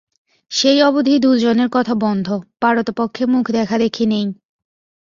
সেই 0.51 0.79
অবধি 0.81 1.13
দুজনের 1.19 1.69
কথা 1.71 1.93
বন্ধ, 1.95 2.27
পারতপক্ষে 2.59 3.23
মুখ 3.25 3.45
দেখাদেখি 3.51 4.05
নেই। 4.05 4.25